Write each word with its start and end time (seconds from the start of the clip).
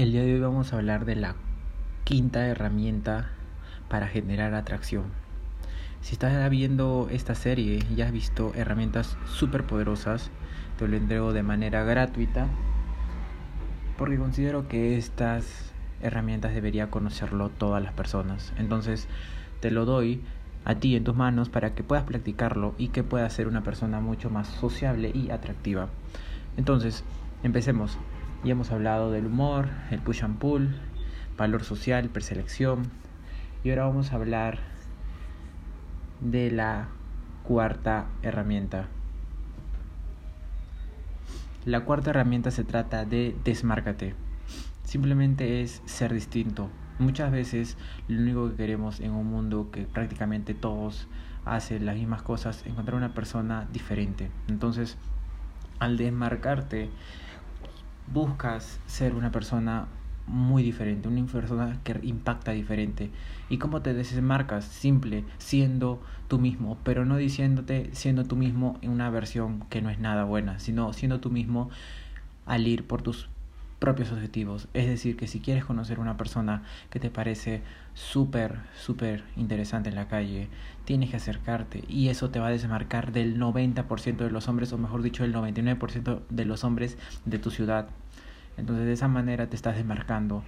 El 0.00 0.12
día 0.12 0.22
de 0.22 0.32
hoy 0.32 0.40
vamos 0.40 0.72
a 0.72 0.76
hablar 0.76 1.04
de 1.04 1.14
la 1.14 1.34
quinta 2.04 2.46
herramienta 2.46 3.32
para 3.90 4.08
generar 4.08 4.54
atracción. 4.54 5.04
Si 6.00 6.14
estás 6.14 6.48
viendo 6.48 7.08
esta 7.10 7.34
serie 7.34 7.80
y 7.94 8.00
has 8.00 8.10
visto 8.10 8.54
herramientas 8.54 9.18
súper 9.26 9.64
poderosas, 9.64 10.30
te 10.78 10.88
lo 10.88 10.96
entrego 10.96 11.34
de 11.34 11.42
manera 11.42 11.84
gratuita 11.84 12.48
porque 13.98 14.16
considero 14.16 14.68
que 14.68 14.96
estas 14.96 15.70
herramientas 16.00 16.54
debería 16.54 16.88
conocerlo 16.88 17.50
todas 17.50 17.82
las 17.82 17.92
personas. 17.92 18.54
Entonces 18.56 19.06
te 19.60 19.70
lo 19.70 19.84
doy 19.84 20.22
a 20.64 20.76
ti 20.76 20.96
en 20.96 21.04
tus 21.04 21.14
manos 21.14 21.50
para 21.50 21.74
que 21.74 21.84
puedas 21.84 22.04
practicarlo 22.04 22.74
y 22.78 22.88
que 22.88 23.02
puedas 23.02 23.34
ser 23.34 23.48
una 23.48 23.62
persona 23.62 24.00
mucho 24.00 24.30
más 24.30 24.48
sociable 24.48 25.12
y 25.12 25.30
atractiva. 25.30 25.90
Entonces, 26.56 27.04
empecemos. 27.42 27.98
Ya 28.42 28.52
hemos 28.52 28.70
hablado 28.70 29.10
del 29.10 29.26
humor, 29.26 29.68
el 29.90 30.00
push 30.00 30.24
and 30.24 30.38
pull, 30.38 30.74
valor 31.36 31.62
social, 31.62 32.08
preselección. 32.08 32.90
Y 33.62 33.70
ahora 33.70 33.84
vamos 33.84 34.12
a 34.12 34.16
hablar 34.16 34.58
de 36.22 36.50
la 36.50 36.88
cuarta 37.42 38.06
herramienta. 38.22 38.88
La 41.66 41.84
cuarta 41.84 42.10
herramienta 42.10 42.50
se 42.50 42.64
trata 42.64 43.04
de 43.04 43.36
desmárcate. 43.44 44.14
Simplemente 44.84 45.60
es 45.60 45.82
ser 45.84 46.14
distinto. 46.14 46.70
Muchas 46.98 47.30
veces 47.30 47.76
lo 48.08 48.22
único 48.22 48.50
que 48.50 48.56
queremos 48.56 49.00
en 49.00 49.10
un 49.10 49.26
mundo 49.26 49.70
que 49.70 49.82
prácticamente 49.82 50.54
todos 50.54 51.08
hacen 51.44 51.84
las 51.84 51.96
mismas 51.96 52.22
cosas, 52.22 52.64
encontrar 52.64 52.96
una 52.96 53.12
persona 53.12 53.68
diferente. 53.70 54.30
Entonces, 54.48 54.96
al 55.78 55.98
desmarcarte, 55.98 56.88
buscas 58.12 58.80
ser 58.86 59.14
una 59.14 59.30
persona 59.30 59.86
muy 60.26 60.62
diferente, 60.62 61.08
una 61.08 61.26
persona 61.26 61.80
que 61.82 61.98
impacta 62.02 62.52
diferente. 62.52 63.10
¿Y 63.48 63.58
cómo 63.58 63.82
te 63.82 63.94
desmarcas? 63.94 64.64
Simple, 64.64 65.24
siendo 65.38 66.00
tú 66.28 66.38
mismo, 66.38 66.78
pero 66.84 67.04
no 67.04 67.16
diciéndote 67.16 67.90
siendo 67.92 68.24
tú 68.24 68.36
mismo 68.36 68.78
en 68.82 68.90
una 68.90 69.10
versión 69.10 69.64
que 69.68 69.82
no 69.82 69.90
es 69.90 69.98
nada 69.98 70.24
buena, 70.24 70.58
sino 70.58 70.92
siendo 70.92 71.20
tú 71.20 71.30
mismo 71.30 71.70
al 72.46 72.66
ir 72.66 72.86
por 72.86 73.02
tus 73.02 73.28
propios 73.80 74.12
objetivos. 74.12 74.68
Es 74.74 74.86
decir, 74.86 75.16
que 75.16 75.26
si 75.26 75.40
quieres 75.40 75.64
conocer 75.64 75.98
una 75.98 76.16
persona 76.16 76.62
que 76.90 77.00
te 77.00 77.10
parece 77.10 77.62
súper, 77.94 78.60
súper 78.78 79.24
interesante 79.36 79.88
en 79.88 79.96
la 79.96 80.06
calle, 80.06 80.48
tienes 80.84 81.10
que 81.10 81.16
acercarte 81.16 81.82
y 81.88 82.08
eso 82.08 82.30
te 82.30 82.38
va 82.38 82.48
a 82.48 82.50
desmarcar 82.50 83.10
del 83.10 83.40
90% 83.40 84.18
de 84.18 84.30
los 84.30 84.46
hombres, 84.46 84.72
o 84.72 84.78
mejor 84.78 85.02
dicho, 85.02 85.24
del 85.24 85.34
99% 85.34 86.20
de 86.28 86.44
los 86.44 86.62
hombres 86.62 86.96
de 87.24 87.38
tu 87.38 87.50
ciudad. 87.50 87.88
Entonces 88.56 88.84
de 88.84 88.92
esa 88.92 89.08
manera 89.08 89.48
te 89.48 89.56
estás 89.56 89.76
desmarcando. 89.76 90.44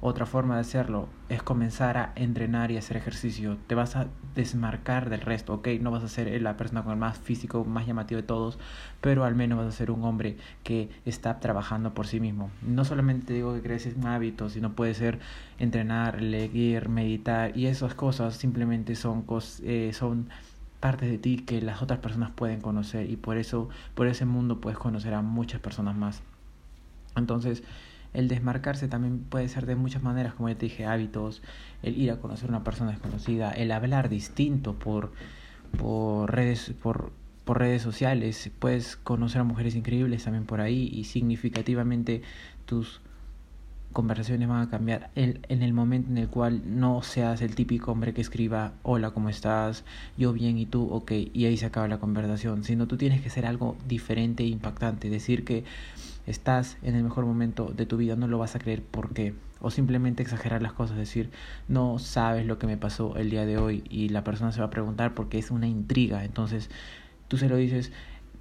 Otra 0.00 0.26
forma 0.26 0.56
de 0.56 0.60
hacerlo 0.60 1.08
es 1.30 1.42
comenzar 1.42 1.96
a 1.96 2.12
entrenar 2.16 2.70
y 2.70 2.76
hacer 2.76 2.98
ejercicio. 2.98 3.56
Te 3.66 3.74
vas 3.74 3.96
a 3.96 4.08
desmarcar 4.34 5.08
del 5.08 5.22
resto, 5.22 5.54
¿ok? 5.54 5.68
No 5.80 5.90
vas 5.90 6.04
a 6.04 6.08
ser 6.08 6.40
la 6.42 6.58
persona 6.58 6.82
con 6.82 6.92
el 6.92 6.98
más 6.98 7.18
físico, 7.18 7.64
más 7.64 7.86
llamativo 7.86 8.20
de 8.20 8.26
todos, 8.26 8.58
pero 9.00 9.24
al 9.24 9.34
menos 9.34 9.58
vas 9.58 9.68
a 9.68 9.72
ser 9.72 9.90
un 9.90 10.04
hombre 10.04 10.36
que 10.64 10.90
está 11.06 11.40
trabajando 11.40 11.94
por 11.94 12.06
sí 12.06 12.20
mismo. 12.20 12.50
No 12.60 12.84
solamente 12.84 13.32
digo 13.32 13.54
que 13.54 13.62
crees 13.62 13.86
un 13.96 14.06
hábito, 14.06 14.50
sino 14.50 14.72
puede 14.72 14.92
ser 14.92 15.18
entrenar, 15.58 16.20
leer, 16.20 16.90
meditar 16.90 17.56
y 17.56 17.66
esas 17.66 17.94
cosas 17.94 18.36
simplemente 18.36 18.96
son, 18.96 19.24
eh, 19.62 19.92
son 19.94 20.28
partes 20.80 21.10
de 21.10 21.16
ti 21.16 21.38
que 21.38 21.62
las 21.62 21.80
otras 21.82 22.00
personas 22.00 22.30
pueden 22.30 22.60
conocer 22.60 23.10
y 23.10 23.16
por 23.16 23.38
eso, 23.38 23.70
por 23.94 24.06
ese 24.08 24.26
mundo 24.26 24.60
puedes 24.60 24.78
conocer 24.78 25.14
a 25.14 25.22
muchas 25.22 25.60
personas 25.60 25.96
más. 25.96 26.22
Entonces, 27.16 27.62
el 28.16 28.28
desmarcarse 28.28 28.88
también 28.88 29.18
puede 29.18 29.46
ser 29.48 29.66
de 29.66 29.76
muchas 29.76 30.02
maneras, 30.02 30.32
como 30.32 30.48
ya 30.48 30.54
te 30.56 30.64
dije, 30.66 30.86
hábitos, 30.86 31.42
el 31.82 31.98
ir 31.98 32.10
a 32.10 32.16
conocer 32.16 32.48
a 32.48 32.52
una 32.52 32.64
persona 32.64 32.90
desconocida, 32.90 33.50
el 33.50 33.70
hablar 33.70 34.08
distinto 34.08 34.72
por, 34.72 35.12
por 35.78 36.32
redes, 36.34 36.72
por, 36.82 37.12
por 37.44 37.58
redes 37.58 37.82
sociales, 37.82 38.50
puedes 38.58 38.96
conocer 38.96 39.42
a 39.42 39.44
mujeres 39.44 39.74
increíbles 39.74 40.24
también 40.24 40.46
por 40.46 40.62
ahí 40.62 40.88
y 40.90 41.04
significativamente 41.04 42.22
tus 42.64 43.02
conversaciones 43.92 44.48
van 44.48 44.62
a 44.62 44.70
cambiar. 44.70 45.10
En, 45.14 45.40
en 45.50 45.62
el 45.62 45.74
momento 45.74 46.10
en 46.10 46.16
el 46.16 46.28
cual 46.28 46.62
no 46.64 47.02
seas 47.02 47.42
el 47.42 47.54
típico 47.54 47.92
hombre 47.92 48.14
que 48.14 48.22
escriba 48.22 48.72
hola, 48.82 49.10
¿cómo 49.10 49.28
estás? 49.28 49.84
Yo 50.16 50.32
bien 50.32 50.56
y 50.56 50.64
tú, 50.64 50.88
ok, 50.90 51.12
y 51.34 51.44
ahí 51.44 51.58
se 51.58 51.66
acaba 51.66 51.86
la 51.86 51.98
conversación, 51.98 52.64
sino 52.64 52.86
tú 52.86 52.96
tienes 52.96 53.20
que 53.20 53.28
ser 53.28 53.44
algo 53.44 53.76
diferente 53.86 54.42
e 54.42 54.46
impactante, 54.46 55.10
decir 55.10 55.44
que 55.44 55.64
estás 56.26 56.78
en 56.82 56.94
el 56.94 57.04
mejor 57.04 57.24
momento 57.24 57.72
de 57.74 57.86
tu 57.86 57.96
vida, 57.96 58.16
no 58.16 58.28
lo 58.28 58.38
vas 58.38 58.56
a 58.56 58.58
creer 58.58 58.82
por 58.82 59.12
qué. 59.12 59.34
O 59.60 59.70
simplemente 59.70 60.22
exagerar 60.22 60.62
las 60.62 60.72
cosas, 60.72 60.96
decir, 60.96 61.30
no 61.68 61.98
sabes 61.98 62.46
lo 62.46 62.58
que 62.58 62.66
me 62.66 62.76
pasó 62.76 63.16
el 63.16 63.30
día 63.30 63.46
de 63.46 63.58
hoy 63.58 63.84
y 63.88 64.10
la 64.10 64.24
persona 64.24 64.52
se 64.52 64.60
va 64.60 64.66
a 64.66 64.70
preguntar 64.70 65.14
porque 65.14 65.38
es 65.38 65.50
una 65.50 65.66
intriga. 65.66 66.24
Entonces 66.24 66.68
tú 67.28 67.38
se 67.38 67.48
lo 67.48 67.56
dices, 67.56 67.92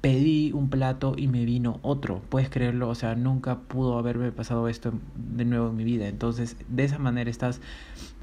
pedí 0.00 0.52
un 0.52 0.70
plato 0.70 1.14
y 1.16 1.28
me 1.28 1.44
vino 1.44 1.78
otro. 1.82 2.22
Puedes 2.28 2.48
creerlo, 2.48 2.88
o 2.88 2.94
sea, 2.94 3.14
nunca 3.14 3.60
pudo 3.60 3.98
haberme 3.98 4.32
pasado 4.32 4.68
esto 4.68 4.92
de 5.16 5.44
nuevo 5.44 5.68
en 5.68 5.76
mi 5.76 5.84
vida. 5.84 6.08
Entonces, 6.08 6.56
de 6.68 6.84
esa 6.84 6.98
manera 6.98 7.30
estás 7.30 7.60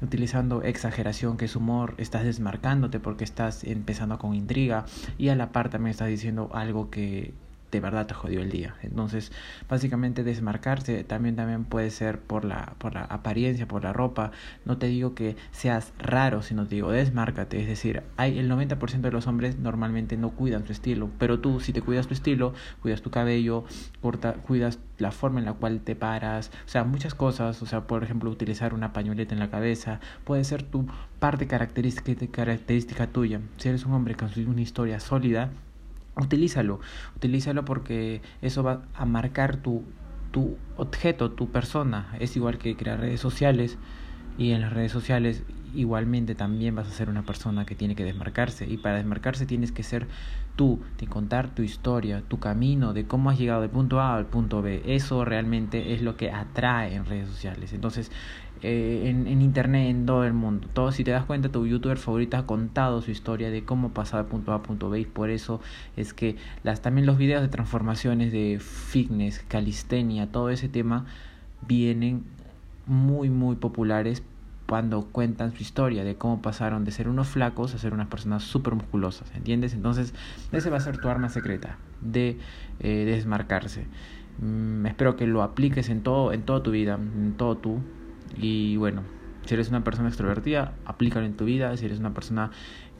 utilizando 0.02 0.62
exageración, 0.62 1.36
que 1.36 1.44
es 1.44 1.56
humor, 1.56 1.94
estás 1.98 2.24
desmarcándote 2.24 3.00
porque 3.00 3.24
estás 3.24 3.64
empezando 3.64 4.18
con 4.18 4.34
intriga 4.34 4.86
y 5.18 5.28
a 5.28 5.36
la 5.36 5.52
par 5.52 5.68
también 5.68 5.90
estás 5.90 6.08
diciendo 6.08 6.50
algo 6.52 6.90
que 6.90 7.34
de 7.70 7.80
verdad 7.80 8.06
te 8.06 8.14
jodió 8.14 8.40
el 8.40 8.50
día. 8.50 8.74
Entonces, 8.82 9.32
básicamente 9.68 10.24
desmarcarse 10.24 11.04
también 11.04 11.36
también 11.36 11.64
puede 11.64 11.90
ser 11.90 12.18
por 12.18 12.44
la 12.44 12.74
por 12.78 12.94
la 12.94 13.02
apariencia, 13.02 13.66
por 13.66 13.84
la 13.84 13.92
ropa. 13.92 14.32
No 14.64 14.78
te 14.78 14.86
digo 14.86 15.14
que 15.14 15.36
seas 15.50 15.92
raro, 15.98 16.42
sino 16.42 16.66
te 16.66 16.76
digo 16.76 16.90
desmárcate, 16.90 17.60
es 17.60 17.68
decir, 17.68 18.02
hay 18.16 18.38
el 18.38 18.50
90% 18.50 19.00
de 19.00 19.12
los 19.12 19.26
hombres 19.26 19.58
normalmente 19.58 20.16
no 20.16 20.30
cuidan 20.30 20.66
su 20.66 20.72
estilo, 20.72 21.10
pero 21.18 21.40
tú 21.40 21.60
si 21.60 21.72
te 21.72 21.82
cuidas 21.82 22.06
tu 22.06 22.14
estilo, 22.14 22.54
cuidas 22.82 23.02
tu 23.02 23.10
cabello, 23.10 23.64
corta, 24.00 24.34
cuidas 24.34 24.78
la 24.98 25.12
forma 25.12 25.38
en 25.38 25.46
la 25.46 25.52
cual 25.52 25.80
te 25.80 25.94
paras, 25.94 26.50
o 26.66 26.68
sea, 26.68 26.84
muchas 26.84 27.14
cosas, 27.14 27.62
o 27.62 27.66
sea, 27.66 27.86
por 27.86 28.02
ejemplo, 28.02 28.30
utilizar 28.30 28.74
una 28.74 28.92
pañoleta 28.92 29.34
en 29.34 29.40
la 29.40 29.50
cabeza, 29.50 30.00
puede 30.24 30.44
ser 30.44 30.62
tu 30.62 30.86
parte 31.18 31.46
característica 31.46 32.26
característica 32.30 33.06
tuya. 33.06 33.40
Si 33.56 33.68
eres 33.68 33.84
un 33.84 33.92
hombre 33.92 34.14
con 34.14 34.30
una 34.46 34.60
historia 34.60 35.00
sólida, 35.00 35.50
utilízalo, 36.18 36.80
utilízalo 37.16 37.64
porque 37.64 38.20
eso 38.42 38.62
va 38.62 38.82
a 38.94 39.04
marcar 39.04 39.56
tu, 39.56 39.84
tu 40.30 40.56
objeto, 40.76 41.30
tu 41.32 41.50
persona. 41.50 42.14
Es 42.20 42.36
igual 42.36 42.58
que 42.58 42.76
crear 42.76 43.00
redes 43.00 43.20
sociales 43.20 43.78
y 44.38 44.52
en 44.52 44.62
las 44.62 44.72
redes 44.72 44.92
sociales 44.92 45.42
igualmente 45.74 46.34
también 46.34 46.74
vas 46.74 46.88
a 46.88 46.92
ser 46.92 47.10
una 47.10 47.22
persona 47.22 47.66
que 47.66 47.74
tiene 47.74 47.94
que 47.94 48.04
desmarcarse 48.04 48.66
y 48.66 48.78
para 48.78 48.96
desmarcarse 48.96 49.44
tienes 49.44 49.72
que 49.72 49.82
ser 49.82 50.06
tú, 50.56 50.80
de 50.98 51.06
contar 51.06 51.54
tu 51.54 51.62
historia, 51.62 52.22
tu 52.26 52.40
camino, 52.40 52.92
de 52.92 53.06
cómo 53.06 53.30
has 53.30 53.38
llegado 53.38 53.60
del 53.60 53.70
punto 53.70 54.00
A 54.00 54.16
al 54.16 54.26
punto 54.26 54.60
B. 54.60 54.82
Eso 54.86 55.24
realmente 55.24 55.94
es 55.94 56.02
lo 56.02 56.16
que 56.16 56.32
atrae 56.32 56.94
en 56.94 57.04
redes 57.04 57.28
sociales. 57.28 57.72
Entonces, 57.72 58.10
eh, 58.62 59.04
en, 59.06 59.28
en, 59.28 59.40
internet, 59.40 59.88
en 59.88 60.04
todo 60.04 60.24
el 60.24 60.32
mundo. 60.32 60.66
Todo, 60.72 60.90
si 60.90 61.04
te 61.04 61.12
das 61.12 61.24
cuenta, 61.26 61.48
tu 61.48 61.64
youtuber 61.64 61.96
favorito 61.96 62.36
ha 62.36 62.44
contado 62.44 63.00
su 63.02 63.12
historia 63.12 63.50
de 63.50 63.62
cómo 63.64 63.90
pasar 63.90 64.24
de 64.24 64.30
punto 64.30 64.52
A 64.52 64.56
a 64.56 64.62
punto 64.62 64.90
B 64.90 64.98
y 64.98 65.04
por 65.04 65.30
eso 65.30 65.60
es 65.96 66.12
que 66.12 66.34
las, 66.64 66.82
también 66.82 67.06
los 67.06 67.18
videos 67.18 67.40
de 67.40 67.48
transformaciones 67.48 68.32
de 68.32 68.58
fitness, 68.60 69.44
calistenia, 69.46 70.32
todo 70.32 70.50
ese 70.50 70.68
tema 70.68 71.06
vienen 71.68 72.24
muy 72.88 73.30
muy 73.30 73.56
populares 73.56 74.22
cuando 74.68 75.06
cuentan 75.06 75.52
su 75.54 75.62
historia 75.62 76.04
de 76.04 76.16
cómo 76.16 76.42
pasaron 76.42 76.84
de 76.84 76.90
ser 76.90 77.08
unos 77.08 77.28
flacos 77.28 77.74
a 77.74 77.78
ser 77.78 77.94
unas 77.94 78.08
personas 78.08 78.42
súper 78.42 78.74
musculosas, 78.74 79.34
¿entiendes? 79.34 79.72
Entonces, 79.72 80.12
ese 80.52 80.68
va 80.68 80.76
a 80.76 80.80
ser 80.80 80.98
tu 80.98 81.08
arma 81.08 81.30
secreta 81.30 81.78
de 82.02 82.38
eh, 82.80 83.04
desmarcarse. 83.06 83.86
Mm, 84.42 84.84
espero 84.84 85.16
que 85.16 85.26
lo 85.26 85.42
apliques 85.42 85.88
en 85.88 86.02
todo, 86.02 86.34
en 86.34 86.42
toda 86.42 86.62
tu 86.62 86.70
vida, 86.70 86.96
en 86.96 87.34
todo 87.38 87.56
tú. 87.56 87.78
Y 88.36 88.76
bueno, 88.76 89.02
si 89.46 89.54
eres 89.54 89.70
una 89.70 89.84
persona 89.84 90.08
extrovertida, 90.08 90.74
aplícalo 90.84 91.24
en 91.24 91.34
tu 91.34 91.46
vida. 91.46 91.74
Si 91.78 91.86
eres 91.86 91.98
una 91.98 92.12
persona 92.12 92.50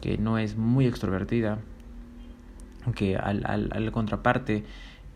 que 0.01 0.17
no 0.17 0.39
es 0.39 0.57
muy 0.57 0.87
extrovertida, 0.87 1.59
que 2.95 3.17
al, 3.17 3.43
al, 3.45 3.69
al 3.73 3.93
contraparte 3.93 4.65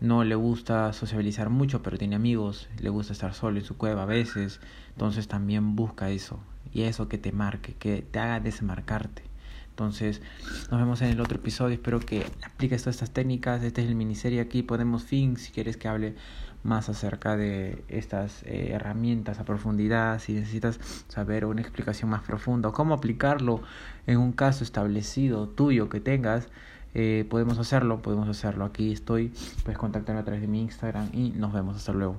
no 0.03 0.25
le 0.25 0.35
gusta 0.35 0.91
sociabilizar 0.91 1.49
mucho, 1.49 1.81
pero 1.81 1.97
tiene 1.97 2.17
amigos, 2.17 2.67
le 2.77 2.89
gusta 2.89 3.13
estar 3.13 3.33
solo 3.33 3.57
en 3.57 3.63
su 3.63 3.77
cueva 3.77 4.03
a 4.03 4.05
veces, 4.05 4.59
entonces 4.89 5.29
también 5.29 5.77
busca 5.77 6.09
eso, 6.09 6.41
y 6.73 6.81
eso 6.81 7.07
que 7.07 7.17
te 7.17 7.31
marque, 7.31 7.73
que 7.75 8.01
te 8.01 8.19
haga 8.19 8.41
desmarcarte. 8.41 9.23
Entonces, 9.69 10.21
nos 10.69 10.79
vemos 10.81 11.01
en 11.01 11.07
el 11.07 11.21
otro 11.21 11.37
episodio. 11.37 11.75
Espero 11.75 11.99
que 12.01 12.25
apliques 12.45 12.83
todas 12.83 12.97
estas 12.97 13.11
técnicas. 13.11 13.63
Este 13.63 13.81
es 13.81 13.87
el 13.87 13.95
miniserie 13.95 14.39
aquí. 14.39 14.61
Podemos 14.61 15.03
fin 15.03 15.35
si 15.35 15.51
quieres 15.51 15.77
que 15.77 15.87
hable 15.87 16.15
más 16.61 16.89
acerca 16.89 17.35
de 17.37 17.83
estas 17.87 18.43
eh, 18.43 18.69
herramientas 18.73 19.39
a 19.39 19.45
profundidad. 19.45 20.19
Si 20.19 20.33
necesitas 20.33 20.79
saber 21.07 21.45
una 21.45 21.61
explicación 21.61 22.11
más 22.11 22.21
profunda 22.21 22.69
o 22.69 22.71
cómo 22.71 22.93
aplicarlo 22.93 23.63
en 24.05 24.19
un 24.19 24.31
caso 24.31 24.63
establecido 24.63 25.49
tuyo 25.49 25.89
que 25.89 25.99
tengas 25.99 26.49
eh, 26.93 27.25
podemos 27.29 27.57
hacerlo, 27.57 28.01
podemos 28.01 28.27
hacerlo. 28.29 28.65
Aquí 28.65 28.91
estoy, 28.91 29.31
puedes 29.63 29.77
contactarme 29.77 30.21
a 30.21 30.23
través 30.23 30.41
de 30.41 30.47
mi 30.47 30.61
Instagram 30.61 31.09
y 31.13 31.29
nos 31.31 31.53
vemos. 31.53 31.75
Hasta 31.75 31.93
luego. 31.93 32.17